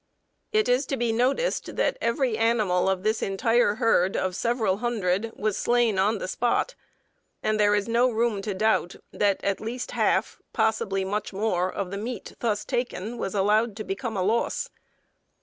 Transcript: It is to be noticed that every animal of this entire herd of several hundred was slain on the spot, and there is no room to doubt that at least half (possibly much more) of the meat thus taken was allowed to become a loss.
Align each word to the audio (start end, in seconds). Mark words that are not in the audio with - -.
It 0.51 0.67
is 0.67 0.87
to 0.87 0.97
be 0.97 1.11
noticed 1.13 1.75
that 1.75 1.95
every 2.01 2.35
animal 2.35 2.89
of 2.89 3.03
this 3.03 3.21
entire 3.21 3.75
herd 3.75 4.17
of 4.17 4.35
several 4.35 4.77
hundred 4.77 5.31
was 5.35 5.57
slain 5.57 5.99
on 5.99 6.17
the 6.17 6.27
spot, 6.27 6.73
and 7.43 7.59
there 7.59 7.75
is 7.75 7.87
no 7.87 8.09
room 8.09 8.41
to 8.41 8.55
doubt 8.55 8.95
that 9.13 9.43
at 9.43 9.61
least 9.61 9.91
half 9.91 10.39
(possibly 10.53 11.05
much 11.05 11.33
more) 11.33 11.71
of 11.71 11.91
the 11.91 11.99
meat 11.99 12.33
thus 12.39 12.65
taken 12.65 13.19
was 13.19 13.35
allowed 13.35 13.77
to 13.77 13.83
become 13.83 14.17
a 14.17 14.23
loss. 14.23 14.71